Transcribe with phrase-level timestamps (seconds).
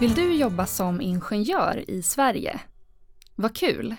[0.00, 2.60] Vill du jobba som ingenjör i Sverige?
[3.34, 3.96] Vad kul!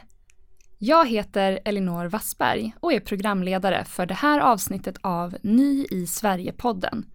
[0.77, 7.05] Jag heter Elinor Wassberg och är programledare för det här avsnittet av Ny i Sverige-podden.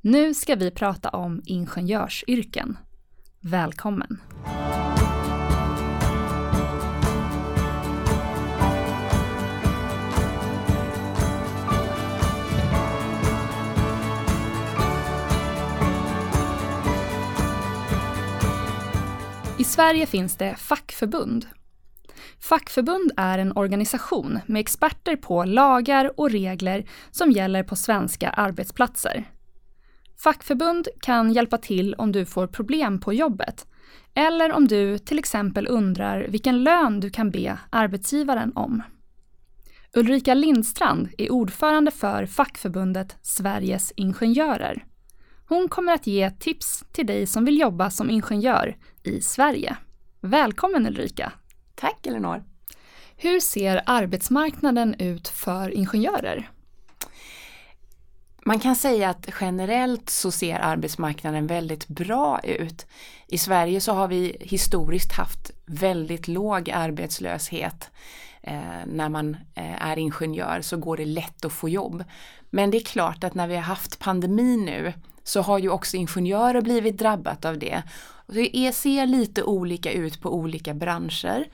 [0.00, 2.78] Nu ska vi prata om ingenjörsyrken.
[3.40, 4.20] Välkommen!
[19.68, 21.46] Sverige finns det fackförbund.
[22.40, 29.24] Fackförbund är en organisation med experter på lagar och regler som gäller på svenska arbetsplatser.
[30.22, 33.66] Fackförbund kan hjälpa till om du får problem på jobbet
[34.14, 38.82] eller om du till exempel undrar vilken lön du kan be arbetsgivaren om.
[39.94, 44.84] Ulrika Lindstrand är ordförande för fackförbundet Sveriges Ingenjörer.
[45.48, 49.76] Hon kommer att ge tips till dig som vill jobba som ingenjör i Sverige.
[50.20, 51.32] Välkommen Ulrika!
[51.74, 52.44] Tack Elinor!
[53.16, 56.50] Hur ser arbetsmarknaden ut för ingenjörer?
[58.44, 62.86] Man kan säga att generellt så ser arbetsmarknaden väldigt bra ut.
[63.26, 67.90] I Sverige så har vi historiskt haft väldigt låg arbetslöshet.
[68.42, 72.04] Eh, när man eh, är ingenjör så går det lätt att få jobb.
[72.50, 74.92] Men det är klart att när vi har haft pandemi nu
[75.28, 77.82] så har ju också ingenjörer blivit drabbat av det.
[78.26, 81.48] Det ser lite olika ut på olika branscher.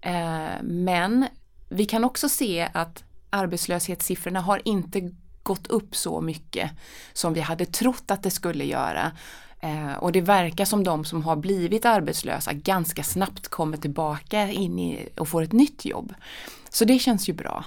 [0.00, 1.26] Eh, men
[1.68, 5.10] vi kan också se att arbetslöshetssiffrorna har inte
[5.42, 6.70] gått upp så mycket
[7.12, 9.12] som vi hade trott att det skulle göra.
[9.60, 14.78] Eh, och det verkar som de som har blivit arbetslösa ganska snabbt kommer tillbaka in
[14.78, 16.14] i, och får ett nytt jobb.
[16.70, 17.64] Så det känns ju bra.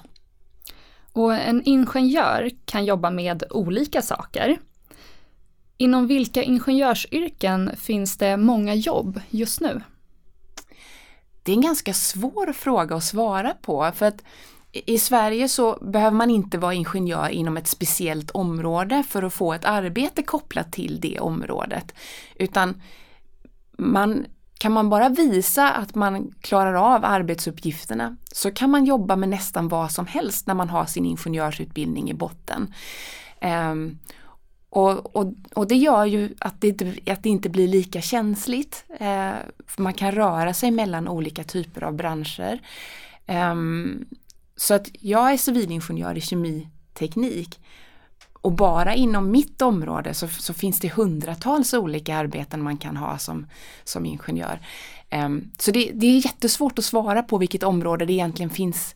[1.13, 4.57] Och en ingenjör kan jobba med olika saker.
[5.81, 9.81] Inom vilka ingenjörsyrken finns det många jobb just nu?
[11.43, 14.23] Det är en ganska svår fråga att svara på för att
[14.71, 19.53] i Sverige så behöver man inte vara ingenjör inom ett speciellt område för att få
[19.53, 21.93] ett arbete kopplat till det området.
[22.35, 22.81] Utan
[23.77, 24.25] man,
[24.57, 29.67] kan man bara visa att man klarar av arbetsuppgifterna så kan man jobba med nästan
[29.67, 32.73] vad som helst när man har sin ingenjörsutbildning i botten.
[33.39, 33.97] Ehm,
[34.73, 38.85] och, och, och, det gör ju att det, inte, att det inte blir lika känsligt.
[38.99, 39.31] Eh,
[39.77, 42.59] man kan röra sig mellan olika typer av branscher.
[43.25, 43.55] Eh,
[44.55, 47.59] så att jag är civilingenjör i kemiteknik.
[48.33, 53.17] Och bara inom mitt område så, så, finns det hundratals olika arbeten man kan ha
[53.17, 53.47] som,
[53.83, 54.59] som ingenjör.
[55.09, 58.95] Eh, så det, det, är jättesvårt att svara på vilket område det egentligen finns,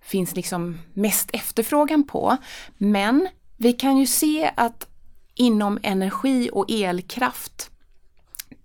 [0.00, 2.36] finns liksom mest efterfrågan på.
[2.78, 4.88] Men vi kan ju se att
[5.34, 7.70] inom energi och elkraft,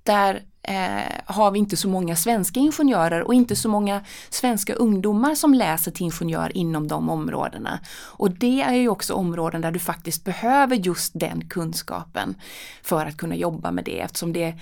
[0.03, 5.35] där eh, har vi inte så många svenska ingenjörer och inte så många svenska ungdomar
[5.35, 7.79] som läser till ingenjör inom de områdena.
[8.05, 12.35] Och det är ju också områden där du faktiskt behöver just den kunskapen
[12.83, 14.55] för att kunna jobba med det eftersom det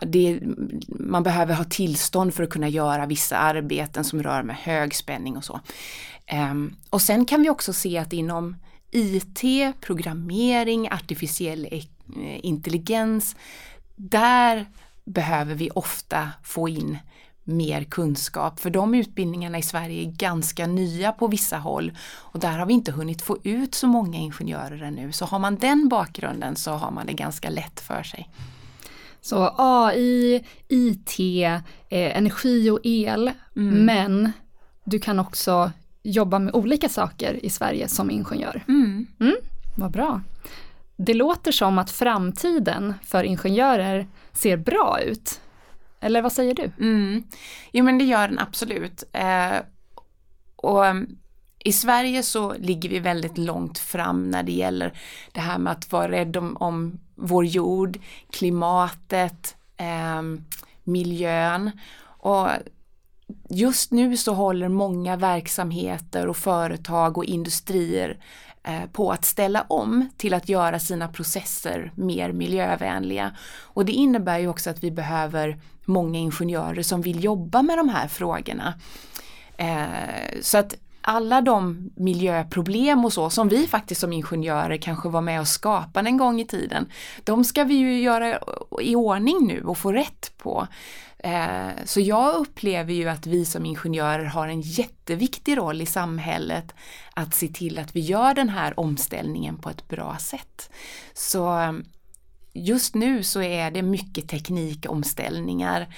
[0.00, 0.40] det,
[0.86, 5.44] man behöver ha tillstånd för att kunna göra vissa arbeten som rör med högspänning och
[5.44, 5.60] så.
[6.32, 8.56] Um, och sen kan vi också se att inom
[8.92, 9.42] IT,
[9.80, 11.84] programmering, artificiell eh,
[12.42, 13.36] intelligens.
[13.96, 14.66] Där
[15.04, 16.98] behöver vi ofta få in
[17.44, 22.58] mer kunskap för de utbildningarna i Sverige är ganska nya på vissa håll och där
[22.58, 25.12] har vi inte hunnit få ut så många ingenjörer ännu.
[25.12, 28.28] Så har man den bakgrunden så har man det ganska lätt för sig.
[29.20, 33.84] Så AI, IT, eh, energi och el, mm.
[33.84, 34.32] men
[34.84, 35.70] du kan också
[36.02, 38.64] jobba med olika saker i Sverige som ingenjör.
[38.68, 39.06] Mm.
[39.20, 39.36] Mm,
[39.76, 40.20] vad bra.
[40.96, 45.40] Det låter som att framtiden för ingenjörer ser bra ut.
[46.00, 46.70] Eller vad säger du?
[46.80, 47.22] Mm.
[47.72, 49.04] Jo men det gör den absolut.
[49.12, 49.56] Eh,
[50.56, 51.16] och mm,
[51.58, 54.92] i Sverige så ligger vi väldigt långt fram när det gäller
[55.32, 57.98] det här med att vara rädd om, om vår jord,
[58.30, 60.22] klimatet, eh,
[60.84, 61.70] miljön.
[62.04, 62.48] Och
[63.48, 68.18] just nu så håller många verksamheter och företag och industrier
[68.64, 73.36] eh, på att ställa om till att göra sina processer mer miljövänliga.
[73.60, 77.88] Och det innebär ju också att vi behöver många ingenjörer som vill jobba med de
[77.88, 78.74] här frågorna.
[79.56, 85.20] Eh, så att alla de miljöproblem och så som vi faktiskt som ingenjörer kanske var
[85.20, 86.86] med och skapade en gång i tiden,
[87.24, 88.38] de ska vi ju göra
[88.80, 90.66] i ordning nu och få rätt på.
[91.22, 96.74] Eh, så jag upplever ju att vi som ingenjörer har en jätteviktig roll i samhället
[97.14, 100.70] att se till att vi gör den här omställningen på ett bra sätt.
[101.14, 101.72] Så eh,
[102.52, 105.94] just nu så är det mycket teknikomställningar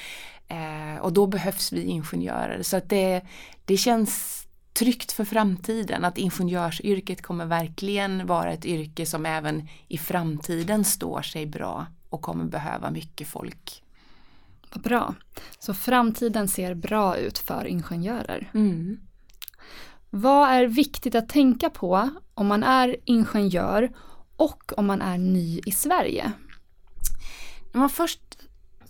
[0.48, 2.62] eh, och då behövs vi ingenjörer.
[2.62, 3.22] Så att det,
[3.64, 9.98] det känns tryggt för framtiden att ingenjörsyrket kommer verkligen vara ett yrke som även i
[9.98, 13.83] framtiden står sig bra och kommer behöva mycket folk.
[14.74, 15.14] Vad bra.
[15.58, 18.50] Så framtiden ser bra ut för ingenjörer.
[18.54, 18.98] Mm.
[20.10, 23.92] Vad är viktigt att tänka på om man är ingenjör
[24.36, 26.32] och om man är ny i Sverige?
[27.72, 28.20] När man först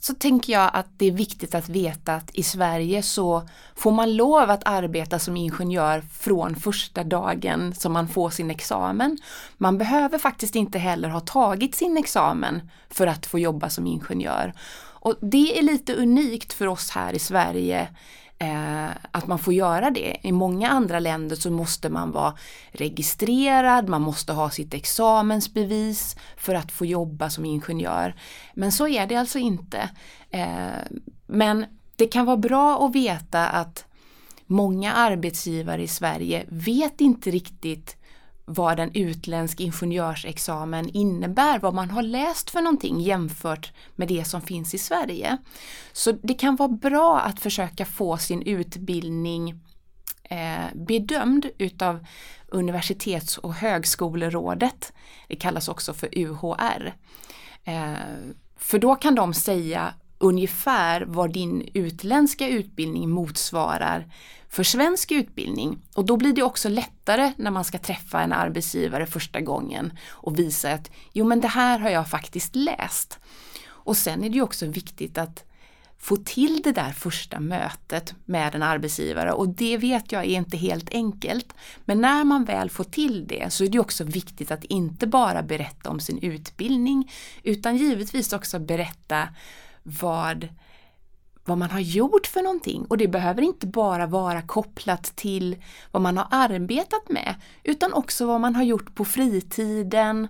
[0.04, 4.16] så tänker jag att det är viktigt att veta att i Sverige så får man
[4.16, 9.18] lov att arbeta som ingenjör från första dagen som man får sin examen.
[9.56, 14.54] Man behöver faktiskt inte heller ha tagit sin examen för att få jobba som ingenjör.
[15.04, 17.88] Och det är lite unikt för oss här i Sverige
[18.38, 20.16] eh, att man får göra det.
[20.22, 22.34] I många andra länder så måste man vara
[22.72, 28.14] registrerad, man måste ha sitt examensbevis för att få jobba som ingenjör.
[28.54, 29.90] Men så är det alltså inte.
[30.30, 31.66] Eh, men
[31.96, 33.84] det kan vara bra att veta att
[34.46, 37.96] många arbetsgivare i Sverige vet inte riktigt
[38.44, 44.40] vad en utländsk ingenjörsexamen innebär, vad man har läst för någonting jämfört med det som
[44.40, 45.36] finns i Sverige.
[45.92, 49.60] Så det kan vara bra att försöka få sin utbildning
[50.22, 52.06] eh, bedömd utav
[52.48, 54.92] Universitets och högskolerådet.
[55.28, 56.94] Det kallas också för UHR.
[57.64, 57.94] Eh,
[58.56, 64.06] för då kan de säga ungefär vad din utländska utbildning motsvarar
[64.54, 65.78] för svensk utbildning.
[65.94, 70.38] Och då blir det också lättare när man ska träffa en arbetsgivare första gången och
[70.38, 73.18] visa att jo men det här har jag faktiskt läst.
[73.66, 75.44] Och sen är det ju också viktigt att
[75.98, 80.56] få till det där första mötet med en arbetsgivare och det vet jag är inte
[80.56, 81.52] helt enkelt.
[81.84, 85.42] Men när man väl får till det så är det också viktigt att inte bara
[85.42, 87.12] berätta om sin utbildning
[87.42, 89.28] utan givetvis också berätta
[89.82, 90.48] vad
[91.44, 95.56] vad man har gjort för någonting och det behöver inte bara vara kopplat till
[95.90, 100.28] vad man har arbetat med utan också vad man har gjort på fritiden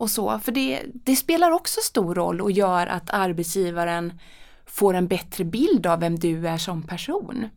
[0.00, 0.38] och så.
[0.38, 4.18] För det, det spelar också stor roll och gör att arbetsgivaren
[4.66, 7.48] får en bättre bild av vem du är som person.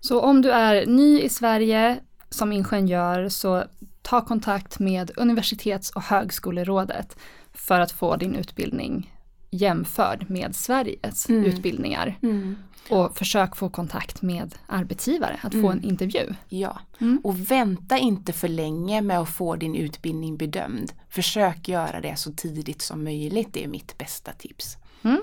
[0.00, 2.00] Så om du är ny i Sverige
[2.30, 3.64] som ingenjör så
[4.02, 7.16] ta kontakt med Universitets och högskolerådet
[7.54, 9.15] för att få din utbildning
[9.56, 11.44] jämförd med Sveriges mm.
[11.44, 12.18] utbildningar.
[12.22, 12.56] Mm.
[12.90, 15.64] Och försök få kontakt med arbetsgivare, att mm.
[15.64, 16.34] få en intervju.
[16.48, 17.20] Ja, mm.
[17.24, 20.92] och vänta inte för länge med att få din utbildning bedömd.
[21.08, 24.76] Försök göra det så tidigt som möjligt, det är mitt bästa tips.
[25.02, 25.20] Mm.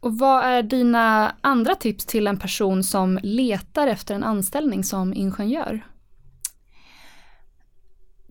[0.00, 5.14] Och vad är dina andra tips till en person som letar efter en anställning som
[5.14, 5.86] ingenjör?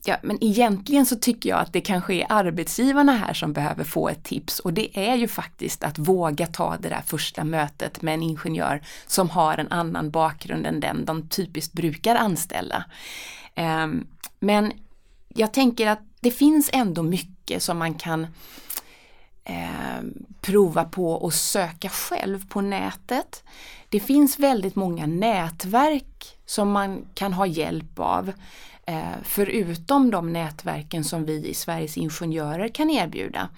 [0.09, 4.09] Ja, men egentligen så tycker jag att det kanske är arbetsgivarna här som behöver få
[4.09, 8.13] ett tips och det är ju faktiskt att våga ta det där första mötet med
[8.13, 12.85] en ingenjör som har en annan bakgrund än den de typiskt brukar anställa.
[13.55, 14.07] Ehm,
[14.39, 14.71] men
[15.27, 18.27] jag tänker att det finns ändå mycket som man kan
[19.43, 23.43] ehm, prova på och söka själv på nätet.
[23.89, 28.33] Det finns väldigt många nätverk som man kan ha hjälp av.
[28.89, 33.49] Eh, förutom de nätverken som vi i Sveriges Ingenjörer kan erbjuda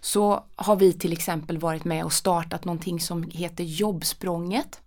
[0.00, 4.80] så har vi till exempel varit med och startat någonting som heter Jobbsprånget.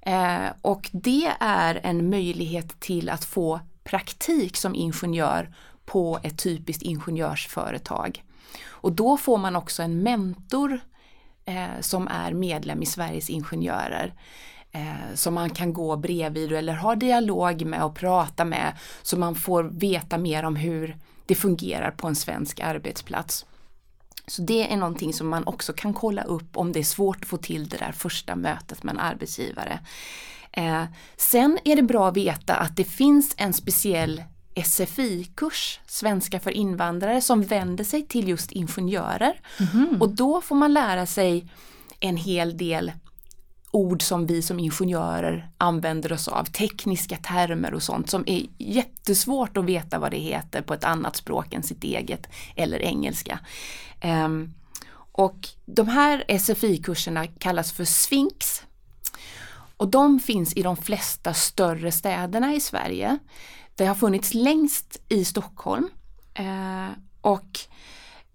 [0.00, 5.54] Eh, och det är en möjlighet till att få praktik som ingenjör
[5.84, 8.24] på ett typiskt ingenjörsföretag.
[8.66, 10.80] Och då får man också en mentor
[11.44, 14.14] eh, som är medlem i Sveriges Ingenjörer
[14.72, 19.34] eh, som man kan gå bredvid eller ha dialog med och prata med så man
[19.34, 23.46] får veta mer om hur det fungerar på en svensk arbetsplats.
[24.26, 27.28] Så det är någonting som man också kan kolla upp om det är svårt att
[27.28, 29.80] få till det där första mötet med en arbetsgivare.
[30.52, 30.84] Eh,
[31.16, 34.22] sen är det bra att veta att det finns en speciell
[34.54, 39.40] SFI-kurs, svenska för invandrare, som vänder sig till just ingenjörer.
[39.72, 40.02] Mm.
[40.02, 41.48] Och då får man lära sig
[42.00, 42.92] en hel del
[43.72, 49.56] ord som vi som ingenjörer använder oss av, tekniska termer och sånt som är jättesvårt
[49.56, 53.38] att veta vad det heter på ett annat språk än sitt eget eller engelska.
[54.04, 54.54] Um,
[55.12, 58.62] och de här SFI-kurserna kallas för Sphinx.
[59.76, 63.18] Och de finns i de flesta större städerna i Sverige.
[63.74, 65.88] Det har funnits längst i Stockholm.
[66.40, 67.60] Uh, och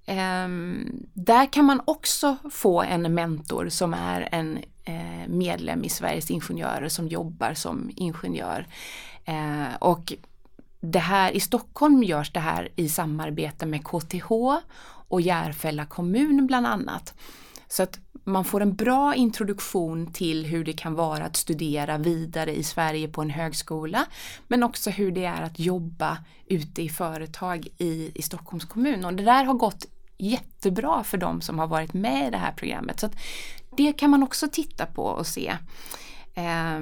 [0.07, 6.31] um, där kan man också få en mentor som är en Eh, medlem i Sveriges
[6.31, 8.67] Ingenjörer som jobbar som ingenjör.
[9.25, 10.13] Eh, och
[10.79, 14.31] det här, I Stockholm görs det här i samarbete med KTH
[15.07, 17.13] och Järfälla kommun bland annat.
[17.67, 22.55] Så att man får en bra introduktion till hur det kan vara att studera vidare
[22.55, 24.05] i Sverige på en högskola
[24.47, 29.05] men också hur det är att jobba ute i företag i, i Stockholms kommun.
[29.05, 29.85] Och det där har gått
[30.17, 32.99] jättebra för de som har varit med i det här programmet.
[32.99, 33.09] Så
[33.77, 35.57] det kan man också titta på och se
[36.33, 36.79] eh,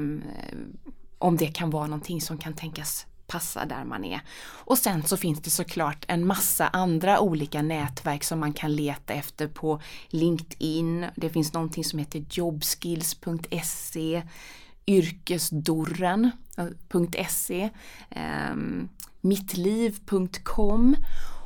[1.18, 4.22] om det kan vara någonting som kan tänkas passa där man är.
[4.46, 9.14] Och sen så finns det såklart en massa andra olika nätverk som man kan leta
[9.14, 11.06] efter på LinkedIn.
[11.16, 14.24] Det finns någonting som heter jobskills.se
[14.88, 17.70] yrkesdorren.se
[18.10, 18.90] eh, ehm,
[19.22, 20.96] mittliv.com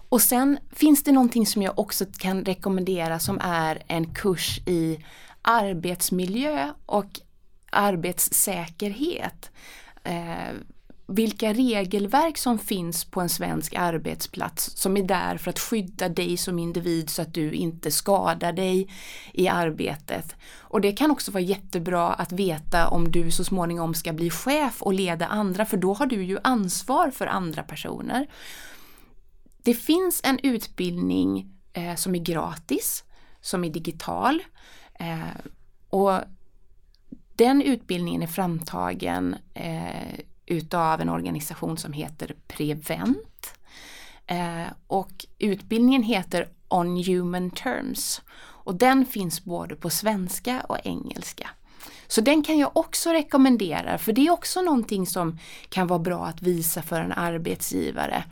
[0.10, 5.00] och sen finns det någonting som jag också kan rekommendera som är en kurs i
[5.41, 7.19] arbetsmiljö och
[7.72, 9.51] arbetssäkerhet.
[10.03, 10.53] Eh,
[11.12, 16.38] vilka regelverk som finns på en svensk arbetsplats som är där för att skydda dig
[16.38, 18.89] som individ så att du inte skadar dig
[19.34, 20.36] i arbetet.
[20.60, 24.81] Och det kan också vara jättebra att veta om du så småningom ska bli chef
[24.81, 28.27] och leda andra för då har du ju ansvar för andra personer.
[29.63, 33.03] Det finns en utbildning eh, som är gratis,
[33.41, 34.43] som är digital.
[35.00, 35.51] Eh,
[35.89, 36.20] och
[37.36, 43.53] den utbildningen är framtagen eh, utav en organisation som heter Prevent.
[44.25, 48.22] Eh, och utbildningen heter On Human Terms
[48.70, 51.50] och den finns både på svenska och engelska.
[52.08, 55.39] Så den kan jag också rekommendera för det är också någonting som
[55.70, 58.24] kan vara bra att visa för en arbetsgivare.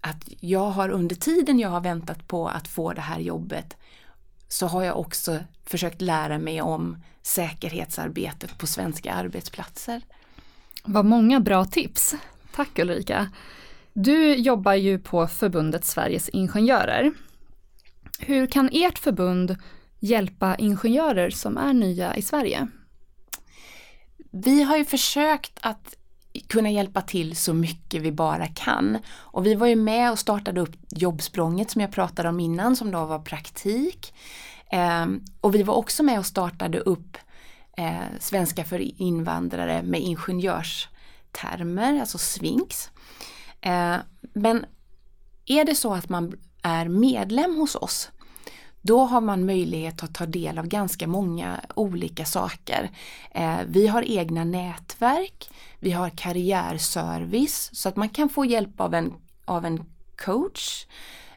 [0.00, 3.76] Att jag har under tiden jag har väntat på att få det här jobbet
[4.54, 10.02] så har jag också försökt lära mig om säkerhetsarbetet på svenska arbetsplatser.
[10.84, 12.14] Vad många bra tips.
[12.54, 13.30] Tack Ulrika.
[13.92, 17.12] Du jobbar ju på förbundet Sveriges Ingenjörer.
[18.18, 19.56] Hur kan ert förbund
[20.00, 22.68] hjälpa ingenjörer som är nya i Sverige?
[24.30, 25.96] Vi har ju försökt att
[26.46, 28.98] kunna hjälpa till så mycket vi bara kan.
[29.08, 32.90] Och vi var ju med och startade upp Jobbsprånget som jag pratade om innan som
[32.90, 34.14] då var praktik.
[34.70, 35.06] Eh,
[35.40, 37.16] och vi var också med och startade upp
[37.76, 42.90] eh, Svenska för invandrare med ingenjörstermer, alltså Svinks.
[43.60, 43.96] Eh,
[44.32, 44.66] men
[45.46, 48.10] är det så att man är medlem hos oss
[48.86, 52.90] då har man möjlighet att ta del av ganska många olika saker.
[53.30, 58.94] Eh, vi har egna nätverk, vi har karriärservice så att man kan få hjälp av
[58.94, 59.12] en,
[59.44, 59.84] av en
[60.16, 60.86] coach.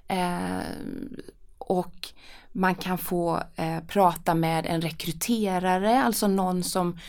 [0.08, 0.60] Eh,
[1.58, 2.10] och
[2.52, 7.00] man kan få eh, prata med en rekryterare, alltså någon som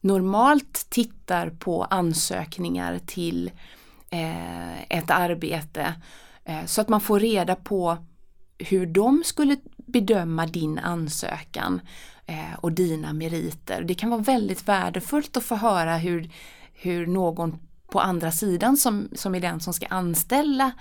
[0.00, 3.50] normalt tittar på ansökningar till
[4.88, 5.94] ett arbete.
[6.66, 7.98] Så att man får reda på
[8.58, 9.56] hur de skulle
[9.88, 11.80] bedöma din ansökan
[12.26, 13.82] eh, och dina meriter.
[13.82, 16.30] Det kan vara väldigt värdefullt att få höra hur,
[16.72, 17.58] hur någon
[17.90, 20.72] på andra sidan som, som är den som ska anställa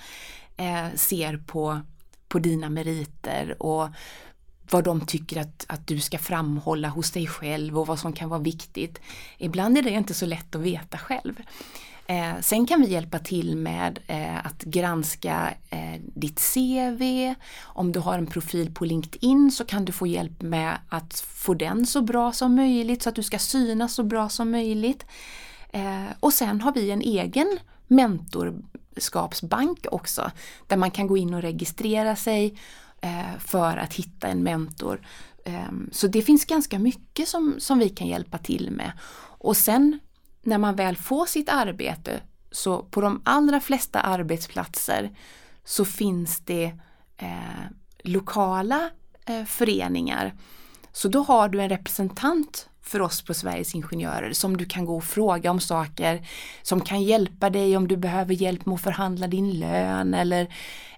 [0.58, 1.82] eh, ser på
[2.28, 3.90] på dina meriter och
[4.70, 8.30] vad de tycker att, att du ska framhålla hos dig själv och vad som kan
[8.30, 9.00] vara viktigt.
[9.38, 11.42] Ibland är det inte så lätt att veta själv.
[12.10, 17.34] Eh, sen kan vi hjälpa till med eh, att granska eh, ditt CV.
[17.62, 21.54] Om du har en profil på LinkedIn så kan du få hjälp med att få
[21.54, 25.06] den så bra som möjligt så att du ska synas så bra som möjligt.
[25.70, 30.32] Eh, och sen har vi en egen mentorskapsbank också
[30.68, 32.60] där man kan gå in och registrera sig
[33.02, 35.02] eh, för att hitta en mentor.
[35.46, 38.92] Eh, så det finns ganska mycket som, som vi kan hjälpa till med.
[39.40, 40.00] Och sen
[40.48, 45.12] när man väl får sitt arbete så på de allra flesta arbetsplatser
[45.64, 46.74] så finns det
[47.18, 47.66] eh,
[48.04, 48.90] lokala
[49.26, 50.34] eh, föreningar.
[50.92, 54.98] Så då har du en representant för oss på Sveriges Ingenjörer som du kan gå
[54.98, 56.28] och fråga om saker
[56.62, 60.56] som kan hjälpa dig om du behöver hjälp med att förhandla din lön eller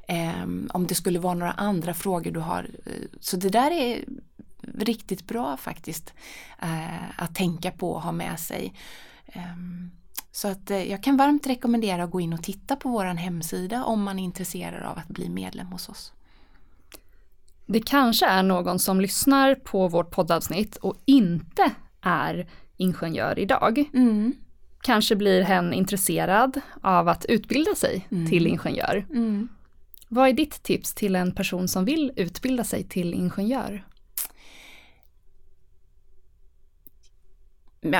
[0.07, 2.69] eh, om det skulle vara några andra frågor du har.
[3.19, 4.03] Så det där är
[4.77, 6.13] riktigt bra faktiskt
[6.61, 8.73] eh, att tänka på och ha med sig.
[9.33, 9.41] Eh,
[10.31, 13.83] så att eh, jag kan varmt rekommendera att gå in och titta på våran hemsida
[13.83, 16.13] om man är intresserad av att bli medlem hos oss.
[17.65, 21.71] Det kanske är någon som lyssnar på vårt poddavsnitt och inte
[22.01, 23.89] är ingenjör idag.
[23.93, 24.33] Mm.
[24.81, 28.29] Kanske blir hen intresserad av att utbilda sig mm.
[28.29, 29.05] till ingenjör.
[29.09, 29.49] Mm.
[30.07, 33.85] Vad är ditt tips till en person som vill utbilda sig till ingenjör?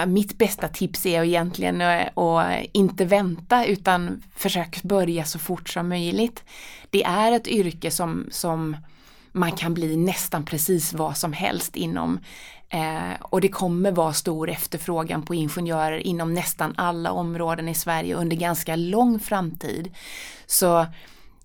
[0.08, 5.90] Mitt bästa tips är egentligen eh, att inte vänta utan försök börja så fort som
[5.90, 6.44] möjligt.
[6.90, 8.78] Det är ett yrke som, som
[9.32, 12.20] man kan bli nästan precis vad som helst inom.
[12.70, 18.16] Eh, och det kommer vara stor efterfrågan på ingenjörer inom nästan alla områden i Sverige
[18.16, 19.96] under ganska lång framtid.
[20.46, 20.86] Så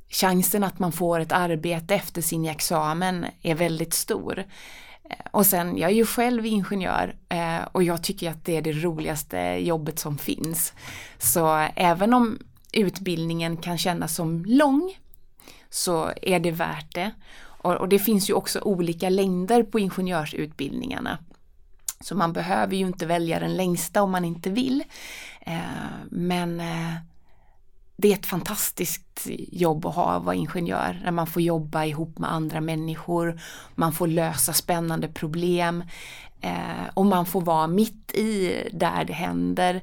[0.08, 4.44] chansen att man får ett arbete efter sin examen är väldigt stor.
[5.10, 8.62] Eh, och sen, jag är ju själv ingenjör eh, och jag tycker att det är
[8.62, 10.72] det roligaste jobbet som finns.
[11.18, 12.38] Så även om
[12.72, 14.98] utbildningen kan kännas som lång
[15.70, 17.10] så är det värt det.
[17.64, 21.18] Och, och det finns ju också olika längder på ingenjörsutbildningarna.
[22.00, 24.84] Så man behöver ju inte välja den längsta om man inte vill.
[25.40, 25.60] Eh,
[26.10, 26.94] men eh,
[28.04, 32.18] det är ett fantastiskt jobb att ha att vara ingenjör, när man får jobba ihop
[32.18, 33.40] med andra människor,
[33.74, 35.84] man får lösa spännande problem
[36.40, 39.80] eh, och man får vara mitt i där det händer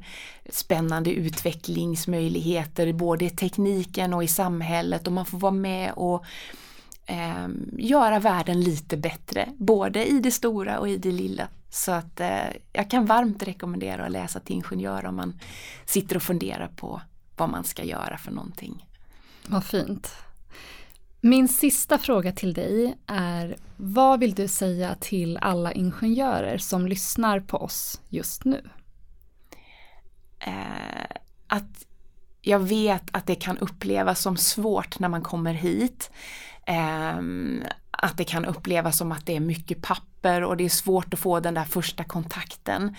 [0.49, 6.25] spännande utvecklingsmöjligheter både i tekniken och i samhället och man får vara med och
[7.05, 7.47] eh,
[7.77, 11.47] göra världen lite bättre, både i det stora och i det lilla.
[11.69, 15.39] Så att eh, jag kan varmt rekommendera att läsa till ingenjör om man
[15.85, 17.01] sitter och funderar på
[17.41, 18.85] vad man ska göra för någonting.
[19.47, 20.15] Vad fint.
[21.21, 27.39] Min sista fråga till dig är, vad vill du säga till alla ingenjörer som lyssnar
[27.39, 28.69] på oss just nu?
[30.39, 31.17] Eh,
[31.47, 31.85] att
[32.41, 36.11] jag vet att det kan upplevas som svårt när man kommer hit.
[36.65, 37.17] Eh,
[37.91, 41.19] att det kan upplevas som att det är mycket papper och det är svårt att
[41.19, 42.95] få den där första kontakten.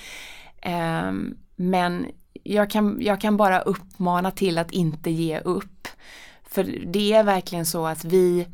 [0.62, 1.12] Eh,
[1.56, 2.06] men
[2.42, 5.88] jag kan, jag kan bara uppmana till att inte ge upp.
[6.42, 8.46] För det är verkligen så att vi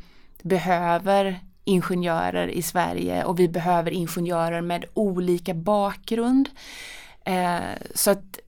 [0.42, 6.48] behöver ingenjörer i Sverige och vi behöver ingenjörer med olika bakgrund.
[7.24, 7.58] Eh,
[7.94, 8.38] så att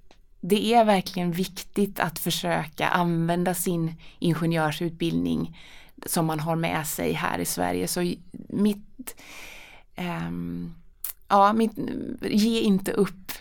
[0.41, 5.59] det är verkligen viktigt att försöka använda sin ingenjörsutbildning
[6.07, 7.89] som man har med sig här i Sverige.
[7.89, 8.15] Så
[8.49, 9.21] mitt,
[9.95, 10.31] eh,
[11.29, 11.73] ja, mitt,
[12.23, 13.33] ge inte upp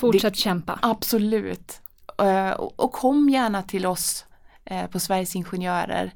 [0.00, 0.78] Fortsätt det, kämpa.
[0.82, 1.80] Absolut.
[2.22, 4.24] Uh, och, och, kom gärna till oss
[4.70, 6.12] uh, på Sveriges Ingenjörer.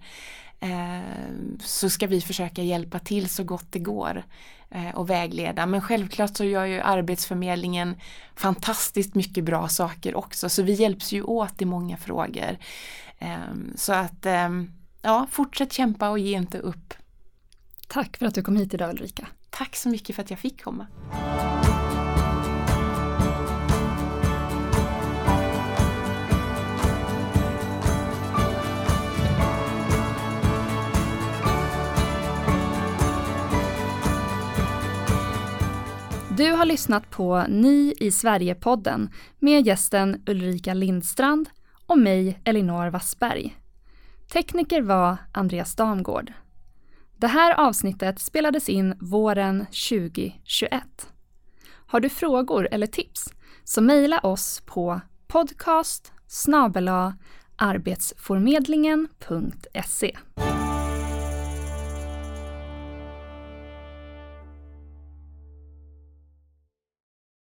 [0.64, 4.24] Uh, så ska vi försöka hjälpa till så gott det går
[4.94, 5.66] och vägleda.
[5.66, 7.96] Men självklart så gör ju Arbetsförmedlingen
[8.34, 10.48] fantastiskt mycket bra saker också.
[10.48, 12.58] Så vi hjälps ju åt i många frågor.
[13.74, 14.26] Så att
[15.02, 16.94] ja, fortsätt kämpa och ge inte upp.
[17.88, 19.26] Tack för att du kom hit idag Ulrika.
[19.50, 20.86] Tack så mycket för att jag fick komma.
[36.36, 41.48] Du har lyssnat på Ny i Sverige-podden med gästen Ulrika Lindstrand
[41.86, 43.56] och mig Elinor Wassberg.
[44.32, 46.32] Tekniker var Andreas Damgård.
[47.16, 50.82] Det här avsnittet spelades in våren 2021.
[51.68, 53.24] Har du frågor eller tips
[53.64, 56.12] så mejla oss på podcast
[57.56, 60.16] arbetsformedlingen.se